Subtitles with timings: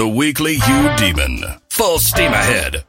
[0.00, 1.44] The Weekly Hugh Demon.
[1.68, 2.86] Full steam ahead.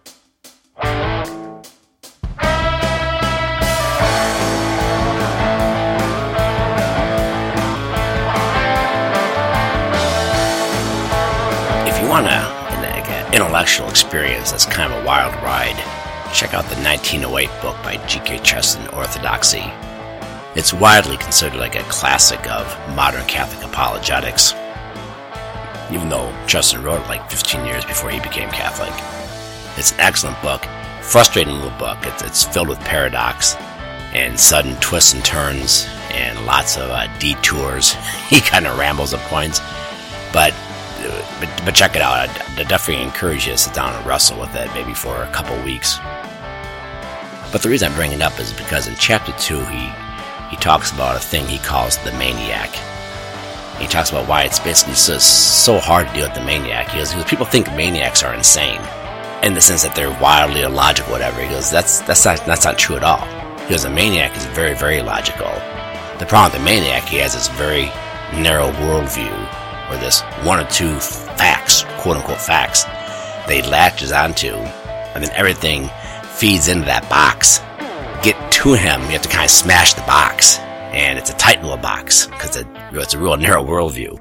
[11.86, 15.76] If you want an intellectual experience that's kind of a wild ride,
[16.34, 18.40] check out the 1908 book by G.K.
[18.40, 19.66] Chesterton, Orthodoxy.
[20.56, 22.66] It's widely considered like a classic of
[22.96, 24.54] modern Catholic apologetics,
[25.92, 28.94] even though Chesterton wrote it like 15 years before he became Catholic.
[29.78, 30.66] It's an excellent book,
[31.02, 31.98] frustrating little book.
[32.04, 33.56] It's, it's filled with paradox
[34.14, 37.94] and sudden twists and turns and lots of uh, detours.
[38.30, 39.60] he kind of rambles at points,
[40.34, 40.54] but
[41.40, 42.30] but, but check it out.
[42.60, 45.60] I definitely encourage you to sit down and wrestle with it, maybe for a couple
[45.64, 45.98] weeks.
[47.52, 49.92] But the reason I bring it up is because in chapter two, he
[50.50, 52.70] he talks about a thing he calls the maniac.
[53.82, 56.90] He talks about why it's basically so, so hard to deal with the maniac.
[56.90, 58.80] He goes, because people think maniacs are insane,
[59.44, 61.42] in the sense that they're wildly illogical, whatever.
[61.42, 63.26] He goes, that's that's not that's not true at all.
[63.66, 65.52] He goes, a maniac is very very logical.
[66.20, 67.86] The problem with the maniac, he has this very
[68.40, 69.34] narrow worldview
[69.90, 72.86] or this one or two facts, quote unquote facts,
[73.50, 75.90] he latches onto, and then everything
[76.24, 77.60] feeds into that box.
[78.24, 80.60] Get to him, you have to kind of smash the box,
[80.92, 84.20] and it's a tight little box because it, it's a real narrow worldview.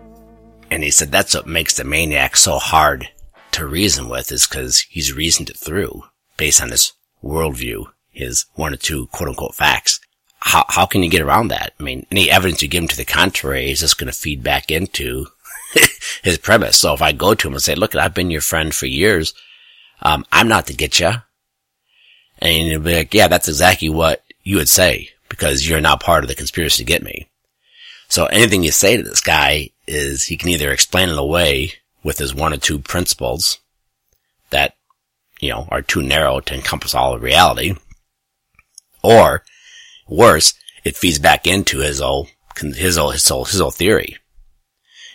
[0.70, 3.08] And he said that's what makes the maniac so hard
[3.52, 6.04] to reason with, is because he's reasoned it through
[6.36, 6.92] based on his
[7.24, 9.98] worldview, his one or two quote unquote facts.
[10.38, 11.74] How, how can you get around that?
[11.78, 14.42] I mean, any evidence you give him to the contrary is just going to feed
[14.42, 15.26] back into
[16.22, 16.78] his premise.
[16.78, 19.34] So if I go to him and say, look, I've been your friend for years.
[20.00, 21.10] Um, I'm not to get you.
[22.38, 26.22] And he'll be like, yeah, that's exactly what you would say because you're now part
[26.22, 27.30] of the conspiracy to get me.
[28.08, 31.72] So anything you say to this guy is he can either explain it away
[32.02, 33.60] with his one or two principles
[34.50, 34.74] that,
[35.40, 37.74] you know, are too narrow to encompass all of reality.
[39.02, 39.44] Or
[40.08, 44.18] worse, it feeds back into his old, his old, his old, his old theory.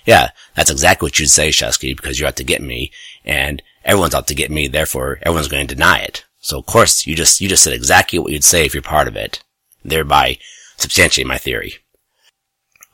[0.05, 2.91] Yeah, that's exactly what you'd say, Shesky, because you're out to get me,
[3.25, 6.23] and everyone's out to get me, therefore everyone's going to deny it.
[6.39, 9.07] So of course, you just, you just said exactly what you'd say if you're part
[9.07, 9.43] of it,
[9.85, 10.37] thereby
[10.77, 11.75] substantiating my theory.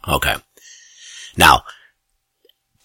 [0.07, 0.35] Okay.
[1.37, 1.63] Now,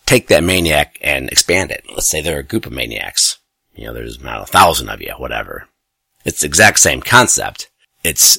[0.07, 1.85] take that maniac and expand it.
[1.91, 3.39] Let's say there are a group of maniacs.
[3.75, 5.69] You know, there's not a thousand of you, whatever.
[6.25, 7.71] It's the exact same concept.
[8.03, 8.39] It's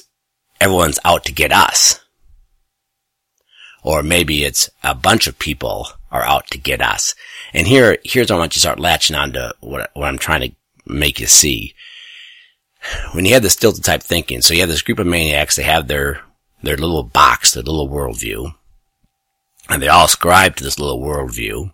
[0.60, 2.00] everyone's out to get us.
[3.84, 7.14] Or maybe it's a bunch of people are out to get us.
[7.54, 10.18] And here, here's what I want you to start latching on to what, what I'm
[10.18, 11.74] trying to make you see.
[13.12, 15.64] When you have this stilted type thinking, so you have this group of maniacs, they
[15.64, 16.22] have their,
[16.62, 18.54] their little box, their little worldview,
[19.68, 21.72] and they all ascribe to this little worldview.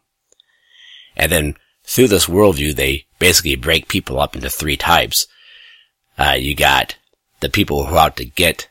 [1.16, 5.26] And then through this worldview, they basically break people up into three types.
[6.18, 6.96] Uh, you got
[7.40, 8.68] the people who are out to get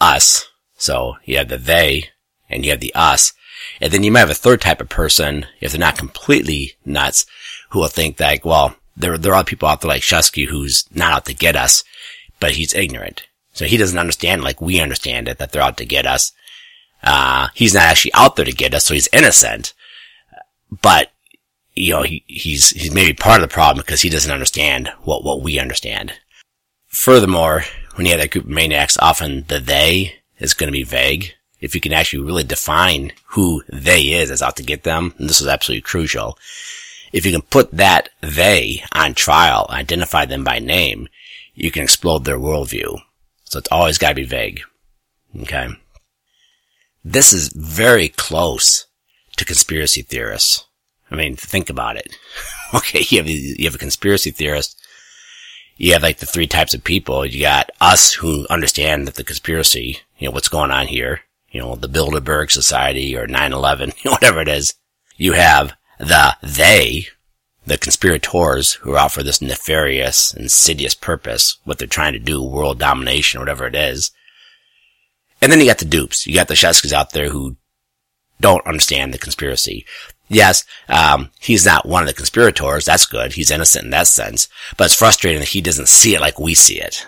[0.00, 0.48] us.
[0.76, 2.10] So you have the they,
[2.48, 3.32] and you have the us.
[3.80, 7.26] And then you might have a third type of person, if they're not completely nuts,
[7.70, 11.12] who will think that, well, there, there are people out there like Shusky who's not
[11.12, 11.84] out to get us,
[12.40, 13.22] but he's ignorant.
[13.52, 16.32] So he doesn't understand like we understand it, that they're out to get us.
[17.02, 19.72] Uh, he's not actually out there to get us, so he's innocent.
[20.82, 21.10] But,
[21.74, 25.24] you know, he, he's, he's maybe part of the problem because he doesn't understand what,
[25.24, 26.12] what we understand.
[26.88, 30.84] Furthermore, when you have that group of maniacs, often the they is going to be
[30.84, 35.14] vague if you can actually really define who they is as out to get them,
[35.18, 36.38] and this is absolutely crucial,
[37.12, 41.08] if you can put that they on trial, identify them by name,
[41.54, 43.00] you can explode their worldview.
[43.44, 44.60] So it's always got to be vague.
[45.40, 45.68] Okay.
[47.04, 48.86] This is very close
[49.36, 50.66] to conspiracy theorists.
[51.10, 52.16] I mean, think about it.
[52.74, 54.78] okay, you have, you have a conspiracy theorist.
[55.76, 57.24] You have like the three types of people.
[57.24, 61.60] You got us who understand that the conspiracy, you know, what's going on here you
[61.60, 64.74] know, the Bilderberg Society or 9-11, whatever it is.
[65.16, 67.08] You have the they,
[67.66, 72.42] the conspirators who are out for this nefarious, insidious purpose, what they're trying to do,
[72.42, 74.10] world domination, whatever it is.
[75.40, 76.26] And then you got the dupes.
[76.26, 77.56] You got the Sheskys out there who
[78.40, 79.84] don't understand the conspiracy.
[80.28, 82.84] Yes, um, he's not one of the conspirators.
[82.84, 83.32] That's good.
[83.32, 84.48] He's innocent in that sense.
[84.76, 87.06] But it's frustrating that he doesn't see it like we see it.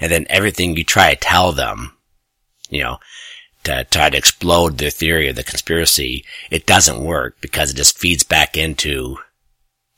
[0.00, 1.96] And then everything you try to tell them,
[2.68, 2.98] you know,
[3.64, 7.98] to try to explode their theory of the conspiracy, it doesn't work because it just
[7.98, 9.18] feeds back into,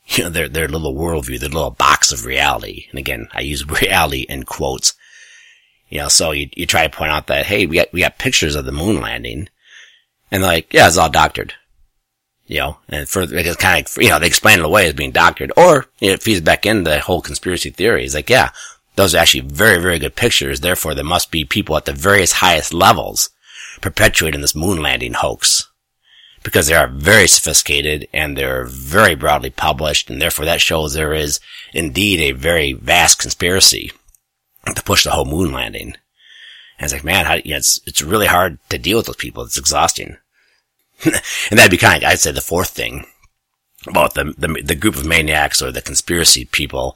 [0.07, 2.87] you know, their, their little worldview, their little box of reality.
[2.89, 4.93] And again, I use reality in quotes.
[5.89, 8.17] You know, so you, you try to point out that, hey, we got, we got
[8.17, 9.47] pictures of the moon landing.
[10.31, 11.53] And they're like, yeah, it's all doctored.
[12.47, 15.11] you know, and for, it's kind of, you know, they explain it away as being
[15.11, 18.05] doctored, or you know, it feeds back into the whole conspiracy theory.
[18.05, 18.51] It's like, yeah,
[18.95, 20.59] those are actually very, very good pictures.
[20.61, 23.29] Therefore, there must be people at the various highest levels
[23.81, 25.67] perpetuating this moon landing hoax.
[26.43, 31.13] Because they are very sophisticated and they're very broadly published, and therefore that shows there
[31.13, 31.39] is
[31.73, 33.91] indeed a very vast conspiracy
[34.65, 35.95] to push the whole moon landing.
[36.79, 39.15] And it's like, man, how, you know, it's, it's really hard to deal with those
[39.15, 39.43] people.
[39.43, 40.17] It's exhausting.
[41.05, 41.13] and
[41.51, 43.05] that'd be kind of, I'd say the fourth thing
[43.87, 46.95] about the, the, the group of maniacs or the conspiracy people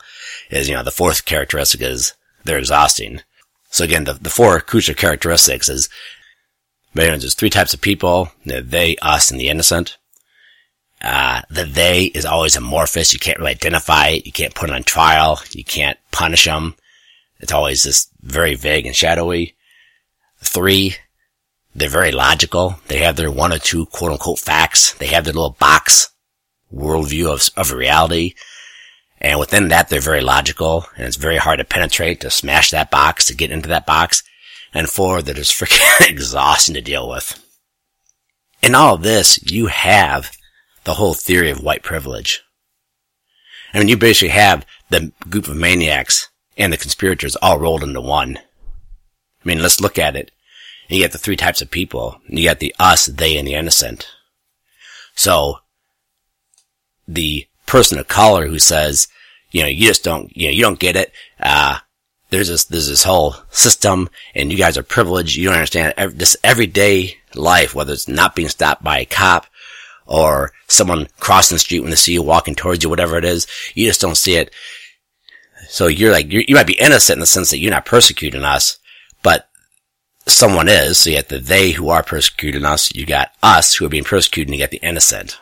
[0.49, 2.13] is, you know, the fourth characteristic is
[2.43, 3.21] they're exhausting.
[3.69, 5.89] So again, the, the four crucial characteristics is,
[6.93, 9.97] there's three types of people, the they, us, and the innocent.
[11.01, 13.13] Uh, the they is always amorphous.
[13.13, 14.25] You can't really identify it.
[14.25, 15.41] You can't put it on trial.
[15.51, 16.75] You can't punish them.
[17.39, 19.55] It's always just very vague and shadowy.
[20.39, 20.95] Three,
[21.73, 22.75] they're very logical.
[22.87, 24.93] They have their one or two quote unquote facts.
[24.93, 26.09] They have their little box
[26.73, 28.35] worldview of, of reality.
[29.19, 32.91] And within that, they're very logical and it's very hard to penetrate, to smash that
[32.91, 34.23] box, to get into that box.
[34.73, 37.43] And four, that is freaking exhausting to deal with.
[38.61, 40.31] In all of this, you have
[40.83, 42.41] the whole theory of white privilege.
[43.73, 48.01] I mean, you basically have the group of maniacs and the conspirators all rolled into
[48.01, 48.37] one.
[48.37, 48.41] I
[49.43, 50.31] mean, let's look at it.
[50.89, 52.19] You get the three types of people.
[52.27, 54.07] You got the us, they, and the innocent.
[55.15, 55.59] So,
[57.07, 59.07] the person of color who says,
[59.51, 61.13] you know, you just don't, you know, you don't get it.
[61.39, 61.79] Uh,
[62.31, 65.35] there's this, there's this whole system and you guys are privileged.
[65.35, 69.45] You don't understand every, this everyday life, whether it's not being stopped by a cop
[70.07, 73.47] or someone crossing the street when they see you walking towards you, whatever it is.
[73.75, 74.51] You just don't see it.
[75.67, 78.43] So you're like, you're, you might be innocent in the sense that you're not persecuting
[78.43, 78.79] us,
[79.23, 79.49] but
[80.25, 80.99] someone is.
[80.99, 82.95] So you the they who are persecuting us.
[82.95, 85.39] You got us who are being persecuted and you got the innocent.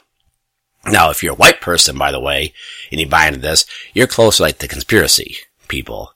[0.85, 2.53] Now, if you're a white person, by the way,
[2.91, 5.35] and you buy into this, you're close to like the conspiracy
[5.67, 6.13] people.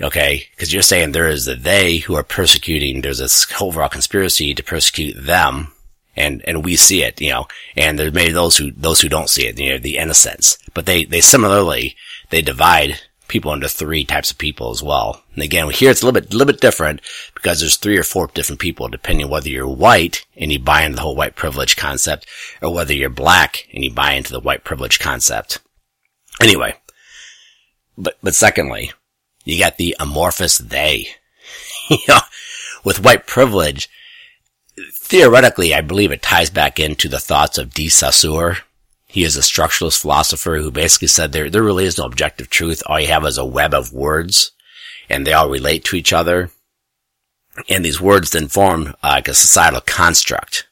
[0.00, 0.46] Okay?
[0.58, 4.62] Cause you're saying there is the they who are persecuting, there's this overall conspiracy to
[4.62, 5.72] persecute them.
[6.16, 9.08] And, and we see it, you know, and there may be those who, those who
[9.08, 10.58] don't see it, you know, the innocents.
[10.72, 11.96] But they, they similarly,
[12.30, 15.22] they divide people into three types of people as well.
[15.34, 17.00] And again, here it's a little bit, a little bit different
[17.34, 20.96] because there's three or four different people depending whether you're white and you buy into
[20.96, 22.26] the whole white privilege concept
[22.62, 25.58] or whether you're black and you buy into the white privilege concept.
[26.40, 26.76] Anyway,
[27.96, 28.92] but, but secondly,
[29.44, 31.08] you got the amorphous they.
[31.90, 32.20] you know,
[32.84, 33.88] with white privilege,
[34.94, 38.58] theoretically, I believe it ties back into the thoughts of De Saussure,
[39.06, 42.82] he is a structuralist philosopher who basically said there, there really is no objective truth.
[42.86, 44.50] All you have is a web of words
[45.08, 46.50] and they all relate to each other.
[47.68, 50.66] And these words then form uh, like a societal construct.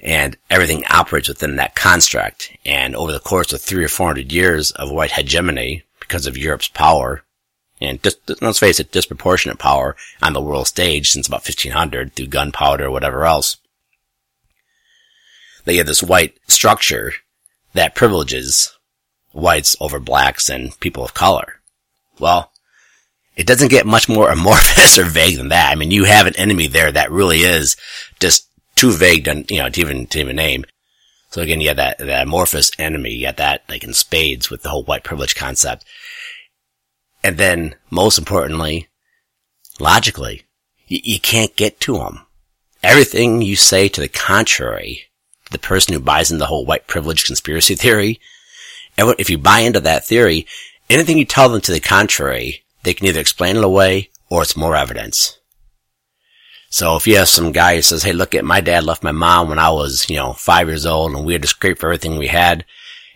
[0.00, 2.56] And everything operates within that construct.
[2.64, 6.38] And over the course of three or four hundred years of white hegemony, because of
[6.38, 7.24] Europe's power,
[7.80, 12.26] and just, let's face it, disproportionate power on the world stage since about 1500 through
[12.26, 13.56] gunpowder or whatever else,
[15.64, 17.12] they have this white structure
[17.74, 18.76] that privileges
[19.32, 21.60] whites over blacks and people of color.
[22.18, 22.50] Well,
[23.36, 25.70] it doesn't get much more amorphous or vague than that.
[25.70, 27.76] I mean, you have an enemy there that really is
[28.18, 30.64] just too vague to, you know, to even, to even name.
[31.30, 33.10] So again, you have that, that amorphous enemy.
[33.10, 35.84] You got that like in spades with the whole white privilege concept.
[37.28, 38.88] And then most importantly,
[39.78, 40.44] logically,
[40.86, 42.24] you, you can't get to them.
[42.82, 45.02] Everything you say to the contrary
[45.50, 48.18] the person who buys into the whole white privilege conspiracy theory,
[48.96, 50.46] if you buy into that theory,
[50.88, 54.56] anything you tell them to the contrary, they can either explain it away or it's
[54.56, 55.38] more evidence.
[56.70, 59.12] So if you have some guy who says, hey, look at my dad left my
[59.12, 61.88] mom when I was, you know, five years old and we had to scrape for
[61.88, 62.64] everything we had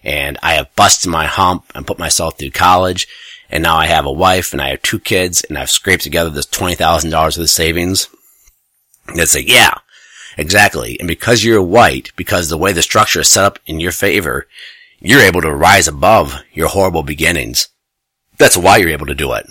[0.04, 3.08] and I have busted my hump and put myself through college
[3.52, 6.30] and now I have a wife and I have two kids and I've scraped together
[6.30, 8.08] this $20,000 of the savings.
[9.06, 9.74] And it's like, yeah,
[10.38, 10.98] Exactly.
[10.98, 14.46] And because you're white, because the way the structure is set up in your favor,
[15.00, 17.68] you're able to rise above your horrible beginnings.
[18.38, 19.46] That's why you're able to do it.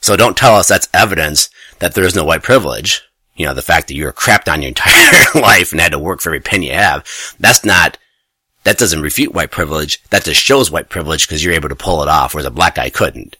[0.00, 3.02] So don't tell us that's evidence that there is no white privilege.
[3.36, 6.20] You know, the fact that you're crapped on your entire life and had to work
[6.20, 7.06] for every penny you have.
[7.38, 7.98] That's not,
[8.64, 10.02] that doesn't refute white privilege.
[10.10, 12.74] That just shows white privilege because you're able to pull it off, whereas a black
[12.74, 13.36] guy couldn't.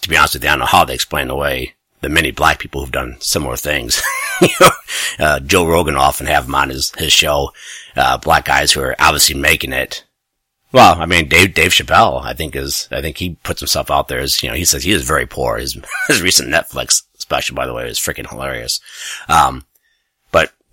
[0.00, 2.58] To be honest with you, I don't know how they explain away the many black
[2.58, 4.02] people who've done similar things.
[5.18, 7.52] uh, Joe Rogan often have him on his, his show.
[7.96, 10.04] Uh, black guys who are obviously making it.
[10.72, 14.08] Well, I mean, Dave, Dave Chappelle, I think is, I think he puts himself out
[14.08, 15.58] there as, you know, he says he is very poor.
[15.58, 15.78] His,
[16.08, 18.80] his recent Netflix special, by the way, is freaking hilarious.
[19.28, 19.64] Um,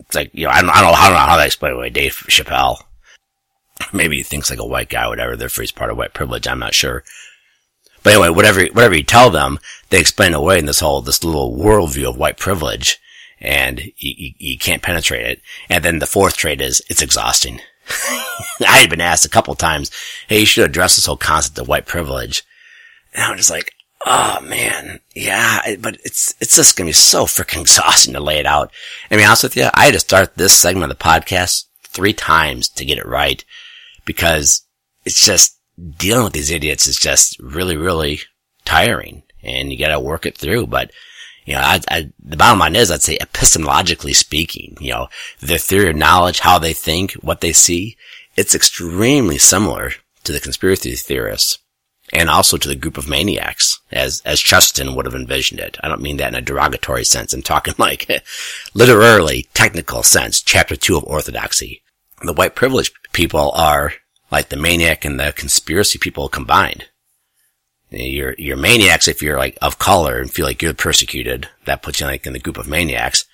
[0.09, 1.75] It's like, you know, I don't, I don't, I don't know how to explain it
[1.75, 1.91] away.
[1.91, 2.77] Dave Chappelle.
[3.93, 5.35] Maybe he thinks like a white guy, whatever.
[5.35, 6.47] Therefore he's part of white privilege.
[6.47, 7.03] I'm not sure.
[8.01, 9.59] But anyway, whatever, whatever you tell them,
[9.91, 12.97] they explain away in this whole, this little worldview of white privilege
[13.39, 15.41] and you, you, you can't penetrate it.
[15.69, 17.59] And then the fourth trait is it's exhausting.
[18.61, 19.91] I had been asked a couple times,
[20.27, 22.43] Hey, you should address this whole concept of white privilege.
[23.13, 23.73] And I'm just like,
[24.05, 24.99] Oh man.
[25.15, 25.75] Yeah.
[25.79, 28.71] But it's, it's just to be so freaking exhausting to lay it out.
[29.11, 32.13] I mean, honest with you, I had to start this segment of the podcast three
[32.13, 33.43] times to get it right
[34.05, 34.65] because
[35.05, 35.57] it's just
[35.97, 38.19] dealing with these idiots is just really, really
[38.65, 40.67] tiring and you got to work it through.
[40.67, 40.91] But,
[41.45, 45.07] you know, I, I, the bottom line is, I'd say epistemologically speaking, you know,
[45.39, 47.97] their theory of knowledge, how they think, what they see,
[48.35, 49.91] it's extremely similar
[50.23, 51.59] to the conspiracy theorists
[52.13, 55.77] and also to the group of maniacs as, as Chesterton would have envisioned it.
[55.83, 57.33] I don't mean that in a derogatory sense.
[57.33, 58.09] I'm talking like
[58.73, 61.81] literally technical sense, chapter two of orthodoxy.
[62.23, 63.93] The white privileged people are
[64.31, 66.85] like the maniac and the conspiracy people combined.
[67.91, 71.49] You're, you're maniacs if you're like of color and feel like you're persecuted.
[71.65, 73.25] That puts you like in the group of maniacs.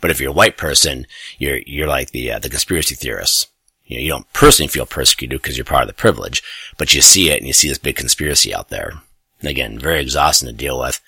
[0.00, 1.06] But if you're a white person,
[1.38, 3.46] you're, you're like the, uh, the conspiracy theorists.
[3.84, 6.42] You know, you don't personally feel persecuted because you're part of the privilege,
[6.78, 8.92] but you see it and you see this big conspiracy out there.
[9.40, 11.00] And again, very exhausting to deal with.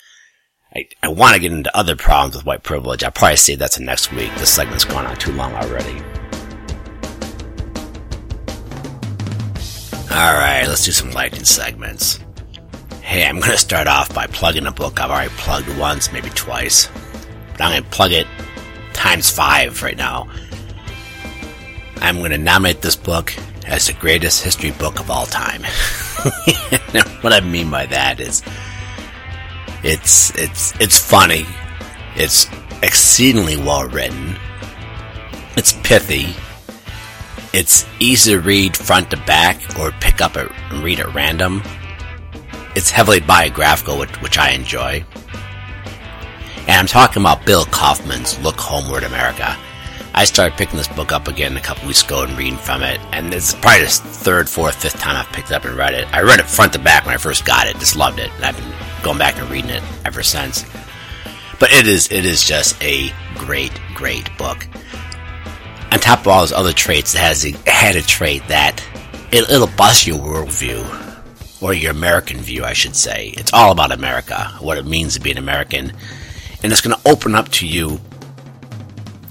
[0.75, 3.03] I, I want to get into other problems with white privilege.
[3.03, 4.33] I'll probably save that to next week.
[4.35, 6.01] This segment's gone on too long already.
[10.11, 12.19] Alright, let's do some lightning segments.
[13.01, 16.89] Hey, I'm gonna start off by plugging a book I've already plugged once, maybe twice.
[17.51, 18.27] But I'm gonna plug it
[18.93, 20.29] times five right now.
[21.97, 23.33] I'm gonna nominate this book
[23.65, 25.63] as the greatest history book of all time.
[27.21, 28.43] what I mean by that is
[29.83, 31.45] it's it's it's funny.
[32.15, 32.47] It's
[32.81, 34.35] exceedingly well written.
[35.57, 36.35] It's pithy.
[37.53, 41.63] It's easy to read front to back or pick up and read at random.
[42.75, 45.05] It's heavily biographical, which, which I enjoy.
[46.67, 49.57] And I'm talking about Bill Kauffman's Look Homeward America.
[50.17, 52.99] I started picking this book up again a couple weeks ago and reading from it,
[53.11, 56.11] and it's probably the third, fourth, fifth time I've picked it up and read it.
[56.13, 58.45] I read it front to back when I first got it, just loved it, and
[58.45, 60.65] I've been going back and reading it ever since.
[61.59, 64.65] But it is, it is just a great, great book
[65.95, 68.83] on top of all those other traits, it has had a trait that
[69.31, 70.83] it, it'll bust your worldview,
[71.61, 73.33] or your American view, I should say.
[73.37, 75.93] It's all about America, what it means to be an American,
[76.61, 78.01] and it's going to open up to you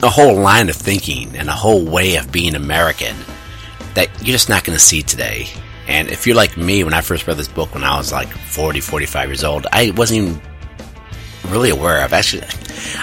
[0.02, 3.16] a whole line of thinking and a whole way of being American
[3.94, 5.46] that you're just not going to see today.
[5.86, 8.28] And if you're like me, when I first read this book when I was like
[8.28, 10.42] 40, 45 years old, I wasn't even
[11.48, 12.12] really aware of.
[12.12, 12.44] Actually,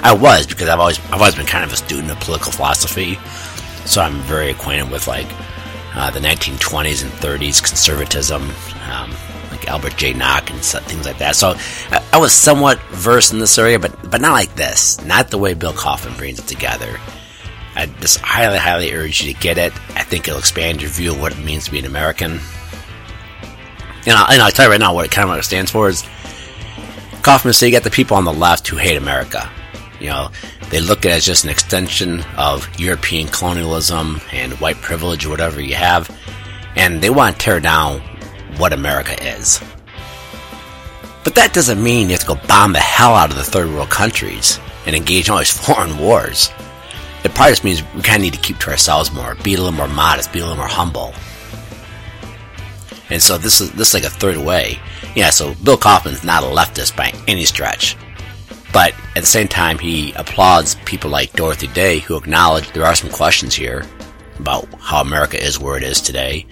[0.02, 3.20] I was because I've always I've always been kind of a student of political philosophy,
[3.86, 5.28] so I'm very acquainted with like
[5.94, 8.42] uh, the 1920s and 30s conservatism,
[8.90, 9.12] um,
[9.62, 10.14] like Albert J.
[10.14, 11.36] Nock and things like that.
[11.36, 11.56] So
[11.92, 15.38] I, I, was somewhat versed in this area, but but not like this, not the
[15.38, 16.98] way Bill Kauffman brings it together.
[17.76, 19.74] I just highly, highly urge you to get it.
[19.96, 22.40] I think it'll expand your view of what it means to be an American.
[24.06, 26.04] And I'll, and I'll tell you right now what it kind of stands for is
[27.22, 29.50] Kauffman said you got the people on the left who hate America.
[30.00, 30.32] You know,
[30.70, 35.30] they look at it as just an extension of European colonialism and white privilege or
[35.30, 36.10] whatever you have,
[36.76, 38.02] and they want to tear down
[38.62, 39.60] what America is.
[41.24, 43.68] But that doesn't mean you have to go bomb the hell out of the third
[43.70, 46.52] world countries and engage in all these foreign wars.
[47.24, 49.58] It probably just means we kind of need to keep to ourselves more, be a
[49.58, 51.14] little more modest, be a little more humble.
[53.10, 54.80] And so this is this is like a third way.
[55.16, 57.98] Yeah, so Bill Kauffman's not a leftist by any stretch.
[58.72, 62.96] But at the same time, he applauds people like Dorothy Day who acknowledge there are
[62.96, 63.86] some questions here
[64.40, 66.46] about how America is where it is today,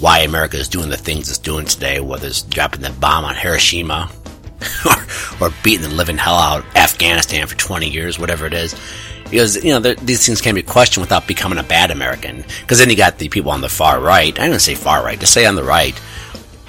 [0.00, 3.34] why America is doing the things it's doing today, whether it's dropping the bomb on
[3.34, 4.10] Hiroshima
[4.86, 8.74] or, or beating the living hell out of Afghanistan for 20 years, whatever it is.
[9.24, 12.44] Because, you know, these things can be questioned without becoming a bad American.
[12.60, 15.18] Because then you got the people on the far right, I don't say far right,
[15.18, 15.98] just say on the right,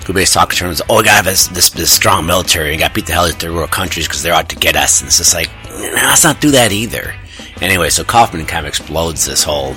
[0.06, 2.94] who basically talk terms oh, we gotta have this, this, this strong military, and gotta
[2.94, 5.02] beat the hell out of third world countries because they're out to get us.
[5.02, 7.14] And it's just like, nah, let's not do that either.
[7.62, 9.76] Anyway, so Kauffman kind of explodes this whole,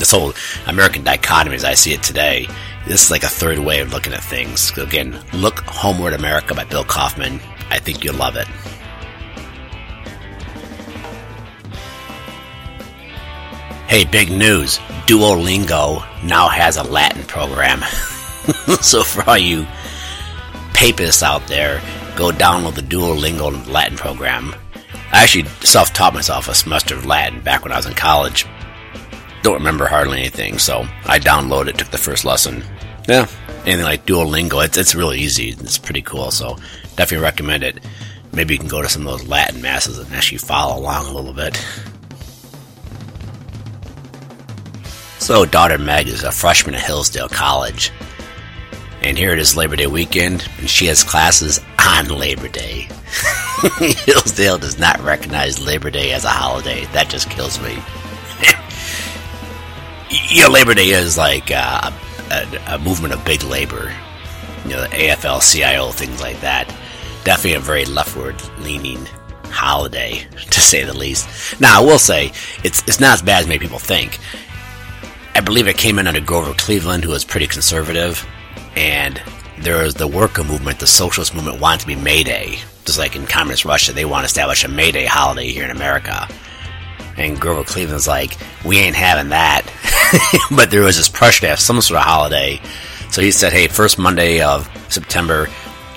[0.00, 0.32] this whole
[0.66, 2.48] American dichotomy as I see it today.
[2.86, 4.76] This is like a third way of looking at things.
[4.76, 7.38] Again, look Homeward America by Bill Kauffman.
[7.68, 8.48] I think you'll love it.
[13.86, 14.78] Hey, big news.
[15.06, 17.80] Duolingo now has a Latin program.
[18.80, 19.66] so for all you
[20.72, 21.82] papists out there,
[22.16, 24.54] go download the Duolingo Latin program.
[25.12, 28.46] I actually self-taught myself a semester of Latin back when I was in college.
[29.42, 32.62] Don't remember hardly anything, so I downloaded, it, took the first lesson.
[33.08, 33.26] Yeah,
[33.64, 35.50] anything like Duolingo, it's, it's really easy.
[35.50, 36.56] It's pretty cool, so
[36.96, 37.78] definitely recommend it.
[38.32, 41.12] Maybe you can go to some of those Latin masses and actually follow along a
[41.12, 41.56] little bit.
[45.18, 47.92] So, daughter Meg is a freshman at Hillsdale College.
[49.02, 52.88] And here it is Labor Day weekend, and she has classes on Labor Day.
[53.78, 56.84] Hillsdale does not recognize Labor Day as a holiday.
[56.86, 57.78] That just kills me.
[60.10, 61.90] You know, Labor Day is like uh,
[62.30, 63.92] a, a, movement of big labor.
[64.64, 66.68] You know, the AFL CIO, things like that.
[67.24, 69.04] Definitely a very leftward leaning
[69.44, 71.60] holiday, to say the least.
[71.60, 72.32] Now, I will say,
[72.64, 74.18] it's, it's not as bad as many people think.
[75.34, 78.26] I believe it came in under Grover Cleveland, who was pretty conservative
[78.76, 79.20] and
[79.58, 82.58] there is the worker movement, the socialist movement wanted to be May Day.
[82.84, 85.70] Just like in communist Russia, they want to establish a May Day holiday here in
[85.70, 86.26] America.
[87.20, 89.62] And Grover Cleveland's like, we ain't having that.
[90.56, 92.60] but there was this pressure to have some sort of holiday.
[93.10, 95.48] So he said, hey, first Monday of September,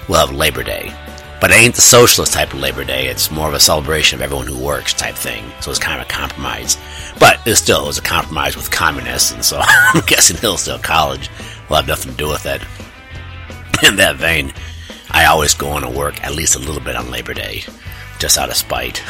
[0.10, 0.94] we'll have Labor Day.
[1.40, 3.08] But it ain't the socialist type of Labor Day.
[3.08, 5.46] It's more of a celebration of everyone who works type thing.
[5.62, 6.78] So it's kind of a compromise.
[7.20, 9.32] But it still was a compromise with communists.
[9.32, 11.30] And so I'm guessing Hillsdale College
[11.70, 12.62] will have nothing to do with it.
[13.88, 14.52] In that vein,
[15.10, 17.64] I always go on to work at least a little bit on Labor Day,
[18.20, 19.02] just out of spite.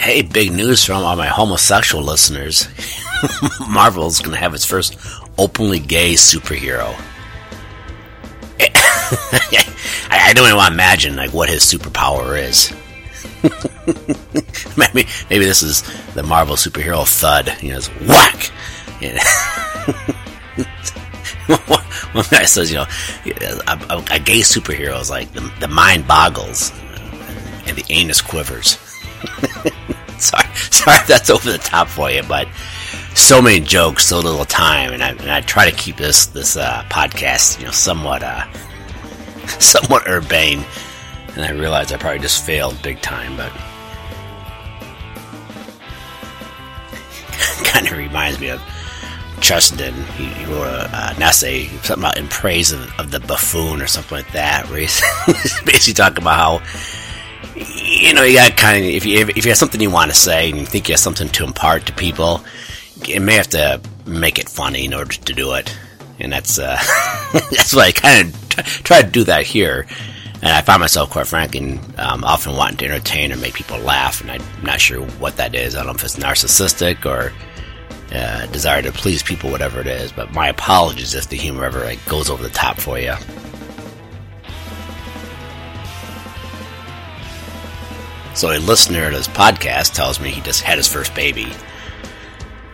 [0.00, 2.66] Hey, big news from all my homosexual listeners.
[3.68, 4.96] Marvel's going to have its first
[5.38, 6.94] openly gay superhero.
[10.10, 12.72] I don't even want to imagine like what his superpower is.
[14.76, 15.82] maybe maybe this is
[16.14, 17.46] the Marvel superhero thud.
[17.46, 18.50] Know, it's whack.
[22.12, 22.86] One guy says, you know,
[23.66, 26.70] a, a, a gay superhero is like the, the, mind boggles
[27.66, 28.89] and the anus quivers.
[30.18, 32.48] sorry, sorry that's over the top for you, but
[33.14, 36.56] so many jokes, so little time, and I, and I try to keep this this
[36.56, 38.50] uh, podcast, you know, somewhat uh,
[39.46, 40.64] somewhat urbane
[41.36, 43.52] and I realize I probably just failed big time, but
[47.64, 48.60] kind of reminds me of
[49.40, 49.94] Chesterton.
[50.16, 53.86] He, he wrote a, an essay, something about in praise of, of, the buffoon or
[53.86, 55.00] something like that, where he's
[55.64, 56.60] basically talking about how,
[57.68, 60.16] you know, you got kind of, if you, if you have something you want to
[60.16, 62.44] say and you think you have something to impart to people,
[63.06, 65.76] you may have to make it funny in order to do it.
[66.18, 66.76] And that's, uh,
[67.32, 69.86] that's why I kind of t- try to do that here.
[70.42, 74.22] And I find myself, quite frankly, um, often wanting to entertain or make people laugh,
[74.22, 75.76] and I'm not sure what that is.
[75.76, 77.32] I don't know if it's narcissistic or
[78.14, 80.12] uh, desire to please people, whatever it is.
[80.12, 83.14] But my apologies if the humor ever like, goes over the top for you.
[88.34, 91.48] So a listener to this podcast tells me he just had his first baby.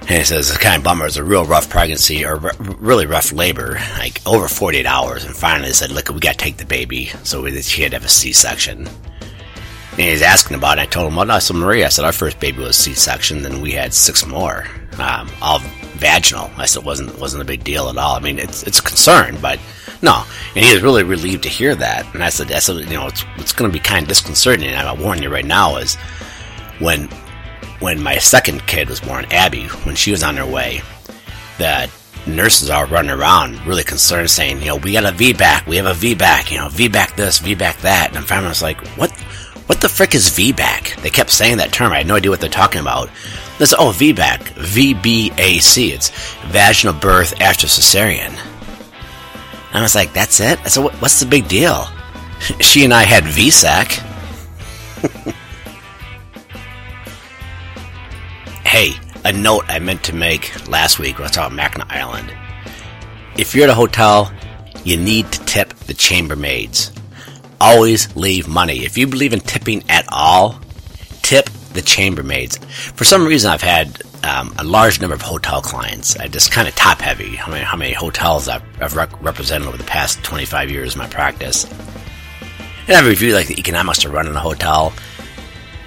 [0.03, 1.07] And he says it's kind of bummer.
[1.07, 5.25] It's a real rough pregnancy or r- really rough labor, like over 48 hours.
[5.25, 7.91] And finally, they said, "Look, we got to take the baby." So we, she had
[7.91, 8.87] to have a C-section.
[8.87, 10.83] And he's asking about it.
[10.83, 13.61] I told him, "Well, no, so Maria." I said, "Our first baby was C-section, then
[13.61, 14.67] we had six more,
[14.99, 15.59] um, all
[15.97, 18.15] vaginal." I said, "It wasn't wasn't a big deal at all.
[18.15, 19.59] I mean, it's it's a concern, but
[20.07, 22.07] no." And he was really relieved to hear that.
[22.15, 24.69] And I said, "I said, you know, it's it's going to be kind of disconcerting."
[24.69, 25.97] And I'm warning you right now is
[26.79, 27.09] when
[27.81, 30.81] when my second kid was born, Abby, when she was on her way,
[31.59, 31.91] the
[32.27, 35.87] nurses are running around really concerned, saying, you know, we got a VBAC, we have
[35.87, 38.17] a VBAC, you know, VBAC this, VBAC that.
[38.17, 39.13] And finally I was like, what,
[39.67, 41.03] what the frick is VBAC?
[41.03, 41.93] They kept saying that term.
[41.93, 43.11] I had no idea what they're talking about.
[43.59, 45.93] They said, oh, VBAC, VBAC.
[45.93, 46.11] It's
[46.47, 48.35] vaginal birth after cesarean.
[49.69, 50.59] And I was like, that's it?
[50.61, 51.87] I said, what's the big deal?
[52.61, 54.03] she and I had VSAC.
[58.67, 62.31] Hey, a note I meant to make last week when I was talking Mackinac Island.
[63.39, 64.31] If you're at a hotel,
[64.85, 66.93] you need to tip the chambermaids.
[67.59, 68.85] Always leave money.
[68.85, 70.61] If you believe in tipping at all,
[71.23, 72.59] tip the chambermaids.
[72.95, 76.17] For some reason, I've had um, a large number of hotel clients.
[76.17, 77.37] I just kind of top heavy.
[77.37, 80.99] How many, how many hotels I've, I've rep- represented over the past 25 years of
[80.99, 81.65] my practice.
[82.89, 84.93] And I've reviewed like the economics of running a hotel.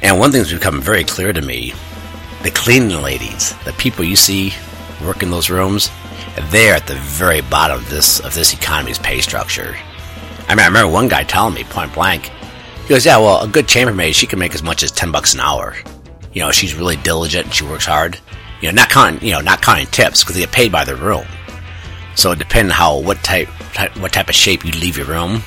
[0.01, 1.73] And one thing's become very clear to me
[2.43, 4.53] the cleaning ladies, the people you see
[5.05, 5.89] work in those rooms,
[6.51, 9.75] they're at the very bottom of this of this economy's pay structure.
[10.47, 12.31] I mean, I remember one guy telling me point blank,
[12.83, 15.33] he goes, "Yeah, well, a good chambermaid, she can make as much as ten bucks
[15.33, 15.75] an hour.
[16.31, 18.19] You know, she's really diligent and she works hard.
[18.61, 20.95] You know, not counting, you know, not counting tips because they get paid by the
[20.95, 21.25] room.
[22.15, 25.41] So depending how what type, type what type of shape you leave your room,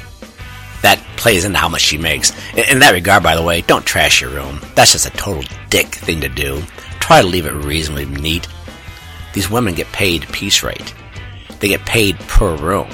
[0.82, 2.32] that plays into how much she makes.
[2.52, 4.60] In, in that regard, by the way, don't trash your room.
[4.74, 6.62] That's just a total dick thing to do.
[7.00, 8.48] Try to leave it reasonably neat.
[9.34, 10.94] These women get paid piece rate.
[11.60, 12.90] They get paid per room.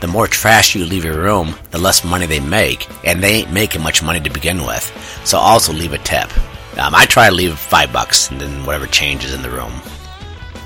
[0.00, 3.52] The more trash you leave your room, the less money they make, and they ain't
[3.52, 4.92] making much money to begin with.
[5.24, 6.30] So also leave a tip.
[6.78, 9.72] Um, I try to leave five bucks and then whatever changes in the room.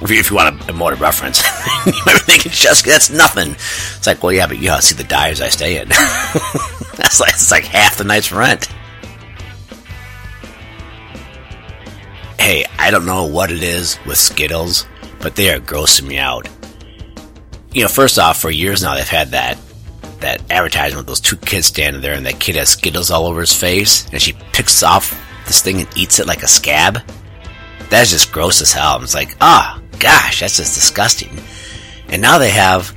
[0.02, 1.42] If you, if you want a, more reference,
[1.86, 3.52] you might be thinking, just that's nothing.
[3.52, 5.88] It's like, well, yeah, but you gotta see the dives I stay in.
[6.96, 8.66] that's like it's like half the night's rent.
[12.38, 14.86] Hey, I don't know what it is with Skittles,
[15.20, 16.48] but they are grossing me out.
[17.72, 19.56] You know, first off, for years now they've had that
[20.18, 23.40] that advertisement with those two kids standing there, and that kid has Skittles all over
[23.40, 27.00] his face, and she picks off this thing and eats it like a scab.
[27.90, 29.02] That's just gross as hell.
[29.02, 31.30] It's like, ah, oh, gosh, that's just disgusting.
[32.08, 32.96] And now they have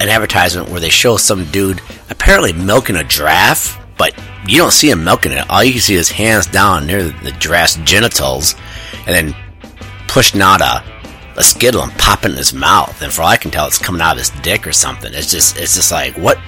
[0.00, 1.80] an advertisement where they show some dude
[2.10, 4.14] apparently milking a giraffe, but
[4.46, 5.48] you don't see him milking it.
[5.48, 8.54] All you can see is hands down near the giraffe's genitals,
[9.06, 9.36] and then
[10.08, 10.84] pushing out a,
[11.36, 13.00] a skittle and popping in his mouth.
[13.00, 15.12] And for all I can tell, it's coming out of his dick or something.
[15.14, 16.38] It's just, it's just like, what?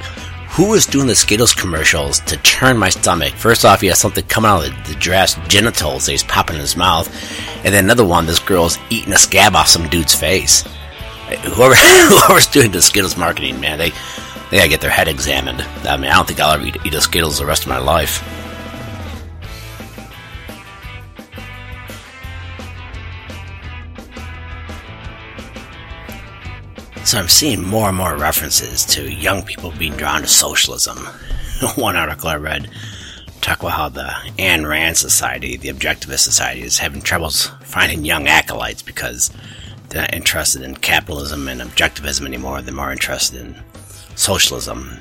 [0.54, 3.34] Who is doing the Skittles commercials to churn my stomach?
[3.34, 6.60] First off, he has something coming out of the, giraffe's genitals that he's popping in
[6.60, 7.08] his mouth.
[7.64, 10.62] And then another one, this girl's eating a scab off some dude's face.
[11.56, 13.90] Whoever, whoever's doing the Skittles marketing, man, they,
[14.52, 15.60] they gotta get their head examined.
[15.60, 17.78] I mean, I don't think I'll ever eat, eat a Skittles the rest of my
[17.78, 18.22] life.
[27.14, 30.98] So I'm seeing more and more references to young people being drawn to socialism.
[31.76, 32.68] One article I read
[33.40, 38.26] talk about how the Ayn Rand Society, the Objectivist Society, is having troubles finding young
[38.26, 39.30] acolytes because
[39.90, 42.60] they're not interested in capitalism and objectivism anymore.
[42.62, 43.62] They're more interested in
[44.16, 45.00] socialism.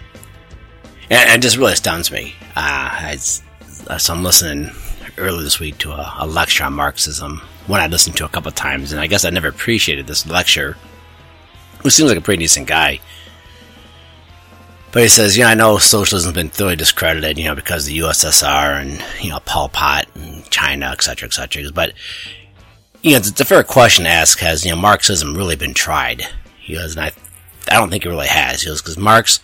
[1.10, 2.36] And it just really astounds me.
[2.56, 4.70] Uh, I, so I'm listening
[5.18, 8.52] earlier this week to a, a lecture on Marxism, one I listened to a couple
[8.52, 10.78] times, and I guess I never appreciated this lecture
[11.84, 13.00] who seems like a pretty decent guy.
[14.94, 18.00] But he says, know, I know socialism's been thoroughly discredited, you know, because of the
[18.00, 21.64] USSR and, you know, Pol Pot and China, etc., etc.
[21.74, 21.94] But,
[23.02, 26.28] you know, it's a fair question to ask, has, you know, Marxism really been tried?
[26.60, 27.12] He goes, and I,
[27.72, 28.62] I don't think it really has.
[28.62, 29.40] He goes, because Marx,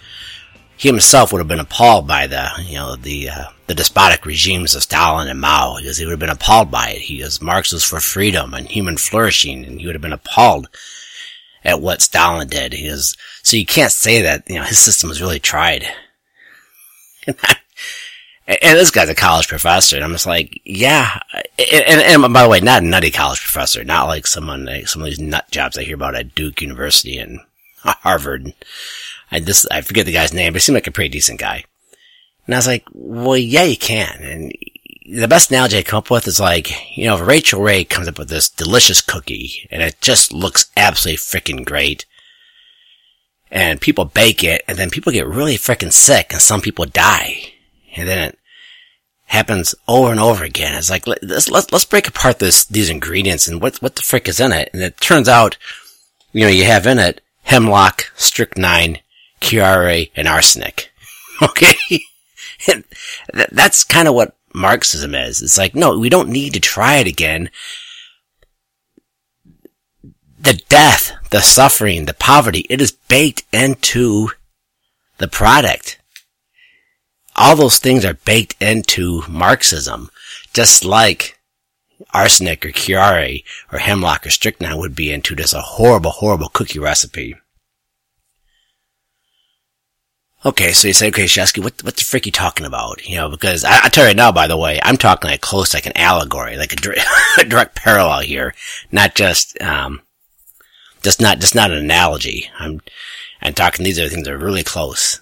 [0.77, 4.75] he himself would have been appalled by the, you know, the, uh, the despotic regimes
[4.75, 7.01] of Stalin and Mao, because he would have been appalled by it.
[7.01, 10.69] He goes, Marx was for freedom and human flourishing, and he would have been appalled
[11.63, 12.73] at what Stalin did.
[12.73, 15.85] He was, so you can't say that, you know, his system was really tried.
[17.27, 17.37] and,
[18.47, 21.19] this guy's a college professor, and I'm just like, yeah.
[21.33, 24.87] And, and, and, by the way, not a nutty college professor, not like someone, like
[24.87, 27.39] some of these nut jobs I hear about at Duke University and
[27.77, 28.53] Harvard.
[29.31, 31.65] I just, I forget the guy's name, but he seemed like a pretty decent guy.
[32.45, 34.23] And I was like, well, yeah, you can.
[34.23, 34.53] And
[35.05, 38.07] the best analogy I come up with is like, you know, if Rachael Ray comes
[38.07, 42.05] up with this delicious cookie and it just looks absolutely freaking great
[43.51, 47.53] and people bake it and then people get really freaking sick and some people die
[47.95, 48.39] and then it
[49.25, 50.75] happens over and over again.
[50.75, 54.27] It's like, let's, let's, let's break apart this, these ingredients and what, what the frick
[54.27, 54.69] is in it.
[54.73, 55.57] And it turns out,
[56.33, 58.99] you know, you have in it hemlock, strychnine,
[59.41, 60.91] curare, and arsenic.
[61.41, 62.01] Okay.
[63.53, 65.41] that's kind of what Marxism is.
[65.41, 67.49] It's like, no, we don't need to try it again.
[70.39, 74.29] The death, the suffering, the poverty, it is baked into
[75.17, 75.99] the product.
[77.35, 80.09] All those things are baked into Marxism,
[80.53, 81.39] just like
[82.13, 86.79] arsenic or curare or hemlock or strychnine would be into just a horrible, horrible cookie
[86.79, 87.35] recipe.
[90.45, 93.05] Okay, so you say, okay, Shesky, what, what the frick you talking about?
[93.05, 95.41] You know, because I, I tell you right now, by the way, I'm talking like
[95.41, 96.95] close, like an allegory, like a,
[97.41, 98.55] a direct parallel here,
[98.89, 100.01] not just, um,
[101.03, 102.49] just not, just not an analogy.
[102.57, 102.79] I'm,
[103.41, 105.21] I'm talking, these are things that are really close.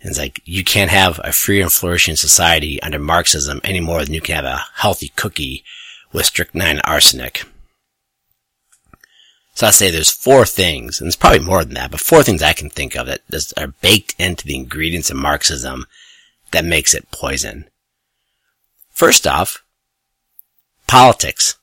[0.00, 4.04] And it's like, you can't have a free and flourishing society under Marxism any more
[4.04, 5.64] than you can have a healthy cookie
[6.12, 7.44] with strychnine arsenic.
[9.54, 12.42] So I say there's four things, and it's probably more than that, but four things
[12.42, 15.86] I can think of that are baked into the ingredients of Marxism
[16.50, 17.66] that makes it poison.
[18.90, 19.62] First off,
[20.88, 21.56] politics.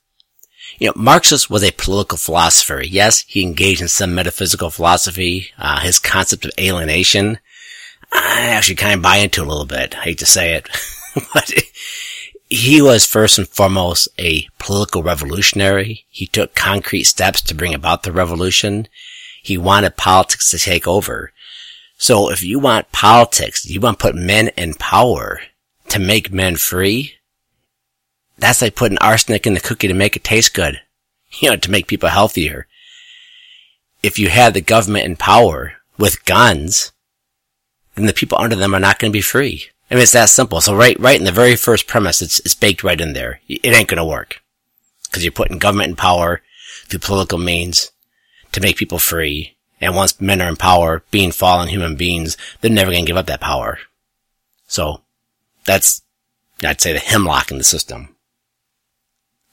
[0.80, 2.82] You know, Marxist was a political philosopher.
[2.82, 5.52] Yes, he engaged in some metaphysical philosophy.
[5.58, 7.40] Uh, his concept of alienation,
[8.12, 9.98] I actually kind of buy into a little bit.
[9.98, 10.70] I hate to say it,
[11.34, 11.54] but
[12.52, 16.06] he was first and foremost a political revolutionary.
[16.10, 18.90] He took concrete steps to bring about the revolution.
[19.42, 21.32] He wanted politics to take over.
[21.98, 25.40] So if you want politics, you want to put men in power
[25.88, 27.14] to make men free,
[28.38, 30.82] that's like putting arsenic in the cookie to make it taste good.
[31.40, 32.68] You know, to make people healthier.
[34.04, 36.92] If you have the government in power with guns,
[37.96, 39.68] then the people under them are not going to be free.
[39.92, 40.62] I mean, it's that simple.
[40.62, 43.42] So right, right in the very first premise, it's, it's baked right in there.
[43.50, 44.42] It ain't to work.
[45.12, 46.42] Cause you're putting government in power
[46.86, 47.92] through political means
[48.54, 49.58] to make people free.
[49.82, 53.26] And once men are in power, being fallen human beings, they're never to give up
[53.26, 53.80] that power.
[54.68, 55.02] So
[55.66, 56.02] that's,
[56.64, 58.16] I'd say the hemlock in the system.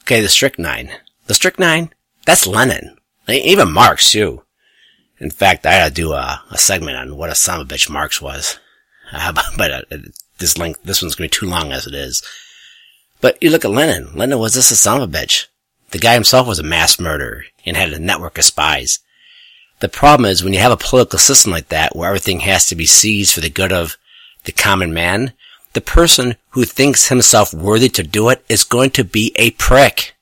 [0.03, 0.91] Okay, the strychnine.
[1.27, 1.93] The strychnine,
[2.25, 2.97] that's Lenin.
[3.29, 4.43] Even Marx too.
[5.19, 7.91] In fact, I gotta do a, a segment on what a son of a bitch
[7.91, 8.61] Marx was.
[9.13, 9.97] Uh, but uh,
[10.39, 12.23] this link, this one's gonna be too long as it is.
[13.21, 14.15] But you look at Lenin.
[14.15, 15.47] Lenin was just a son of a bitch.
[15.91, 19.01] The guy himself was a mass murderer and had a network of spies.
[19.81, 22.75] The problem is when you have a political system like that where everything has to
[22.75, 23.97] be seized for the good of
[24.45, 25.33] the common man,
[25.73, 30.17] the person who thinks himself worthy to do it is going to be a prick.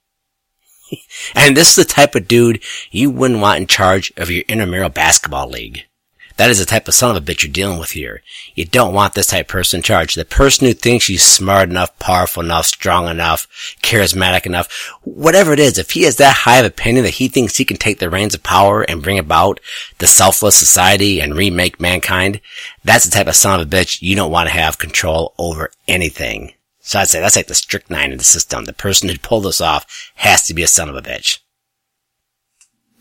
[1.35, 4.89] and this is the type of dude you wouldn't want in charge of your intramural
[4.89, 5.85] basketball league.
[6.37, 8.23] That is the type of son of a bitch you're dealing with here.
[8.55, 10.15] You don't want this type of person in charge.
[10.15, 13.49] The person who thinks he's smart enough, powerful enough, strong enough,
[13.83, 17.57] charismatic enough, whatever it is, if he has that high of opinion that he thinks
[17.57, 19.61] he can take the reins of power and bring about
[19.99, 22.41] the selfless society and remake mankind,
[22.85, 25.71] that's the type of son of a bitch you don't want to have control over
[25.89, 26.53] anything.
[26.81, 28.65] So I'd say that's like the strychnine in the system.
[28.65, 31.39] The person who pulled this off has to be a son of a bitch.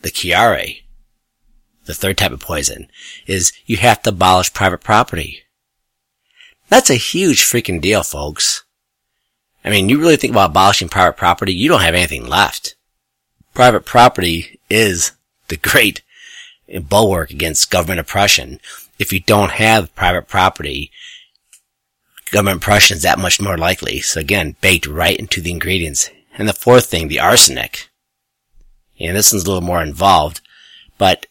[0.01, 0.84] The curare
[1.85, 2.87] the third type of poison,
[3.27, 5.43] is you have to abolish private property.
[6.69, 8.63] That's a huge freaking deal, folks.
[9.63, 12.75] I mean, you really think about abolishing private property, you don't have anything left.
[13.53, 15.13] Private property is
[15.47, 16.01] the great
[16.89, 18.59] bulwark against government oppression.
[18.99, 20.91] If you don't have private property,
[22.31, 24.01] government oppression is that much more likely.
[24.01, 26.09] So again, baked right into the ingredients.
[26.37, 27.89] And the fourth thing, the arsenic.
[28.99, 30.41] And this one's a little more involved,
[30.97, 31.24] but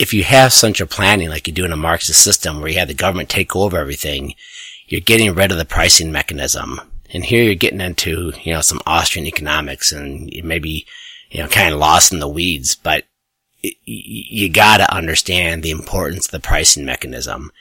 [0.00, 2.88] if you have central planning like you do in a Marxist system where you have
[2.88, 4.34] the government take over everything,
[4.86, 6.80] you're getting rid of the pricing mechanism.
[7.12, 10.86] And here you're getting into, you know, some Austrian economics and maybe,
[11.30, 13.04] you know, kind of lost in the weeds, but
[13.62, 17.52] it, you gotta understand the importance of the pricing mechanism.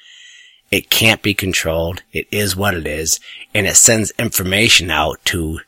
[0.71, 2.03] It can't be controlled.
[2.13, 3.19] It is what it is.
[3.53, 5.59] And it sends information out to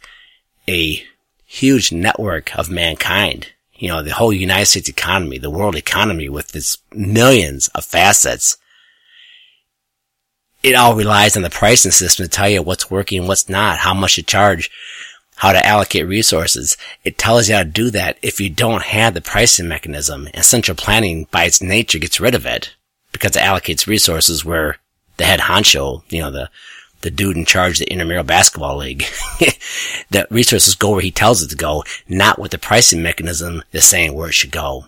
[0.69, 1.03] a
[1.45, 3.49] huge network of mankind
[3.81, 8.57] you know, the whole United States economy, the world economy with its millions of facets,
[10.61, 13.95] it all relies on the pricing system to tell you what's working, what's not, how
[13.95, 14.69] much to charge,
[15.37, 16.77] how to allocate resources.
[17.03, 20.45] It tells you how to do that if you don't have the pricing mechanism and
[20.45, 22.75] central planning by its nature gets rid of it
[23.11, 24.77] because it allocates resources where
[25.17, 26.51] the head honcho, you know, the,
[27.01, 29.05] the dude in charge of the intramural basketball league.
[30.11, 33.85] that resources go where he tells it to go, not what the pricing mechanism is
[33.85, 34.85] saying where it should go.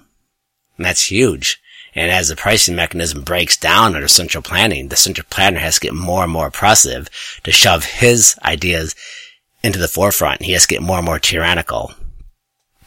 [0.77, 1.61] And that's huge.
[1.95, 5.81] And as the pricing mechanism breaks down under central planning, the central planner has to
[5.81, 7.09] get more and more oppressive
[7.43, 8.95] to shove his ideas
[9.63, 10.41] into the forefront.
[10.41, 11.93] He has to get more and more tyrannical.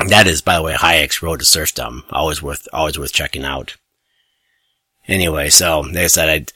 [0.08, 2.04] That is, by the way, Hayek's Road to Serfdom.
[2.10, 3.76] Always worth, always worth checking out.
[5.08, 6.52] Anyway, so, like I said, I'd,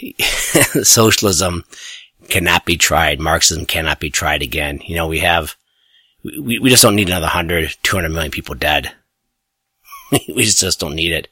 [0.82, 1.64] socialism
[2.28, 3.20] cannot be tried.
[3.20, 4.80] Marxism cannot be tried again.
[4.84, 5.56] You know, we have,
[6.24, 8.92] we, we just don't need another 100, 200 million people dead.
[10.12, 11.28] we just don't need it.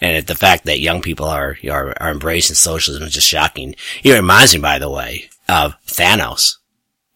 [0.00, 3.76] And the fact that young people are, are, are embracing socialism is just shocking.
[4.02, 6.56] It reminds me, by the way, of Thanos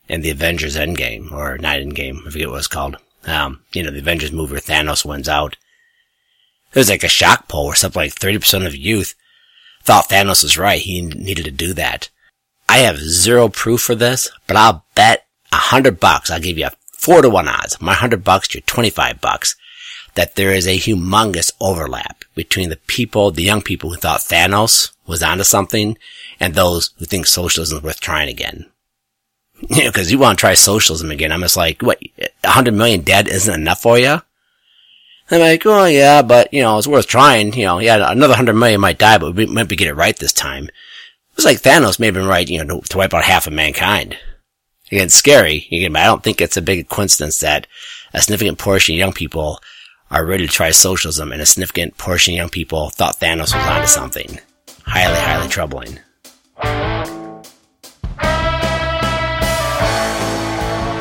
[0.09, 2.97] and the Avengers Endgame, or not Endgame, I forget what it's called.
[3.27, 5.57] Um, you know, the Avengers movie where Thanos wins out.
[6.73, 9.17] There's like a shock poll where something like 30% of youth
[9.87, 10.81] thought Thanos was right.
[10.81, 12.11] He needed to do that.
[12.69, 16.31] I have zero proof for this, but I'll bet a hundred bucks.
[16.31, 17.81] I'll give you a four to one odds.
[17.81, 19.55] My hundred bucks to your 25 bucks
[20.17, 24.93] that there is a humongous overlap between the people, the young people who thought Thanos
[25.07, 25.97] was onto something
[26.41, 28.67] and those who think socialism is worth trying again.
[29.71, 31.33] You know, cause you want to try socialism again.
[31.33, 31.99] I'm just like, what,
[32.45, 34.21] a hundred million dead isn't enough for you?
[35.31, 37.53] I'm like, oh yeah, but you know, it's worth trying.
[37.55, 40.17] You know, yeah, another hundred million might die, but we might be get it right
[40.17, 40.65] this time.
[40.67, 43.47] It was like Thanos may have been right, you know, to, to wipe out half
[43.47, 44.17] of mankind.
[44.91, 45.67] Again, scary.
[45.73, 47.67] Again, but I don't think it's a big coincidence that
[48.15, 49.61] a significant portion of young people
[50.11, 53.67] are ready to try socialism and a significant portion of young people thought Thanos was
[53.67, 54.39] onto something.
[54.85, 55.99] Highly, highly troubling.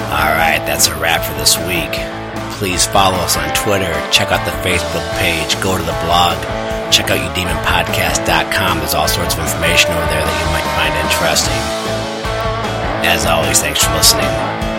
[0.09, 2.14] Alright, that's a wrap for this week.
[2.55, 6.39] Please follow us on Twitter, check out the Facebook page, go to the blog,
[6.91, 8.79] check out udemonpodcast.com.
[8.79, 11.61] There's all sorts of information over there that you might find interesting.
[13.03, 14.74] As always, thanks for listening.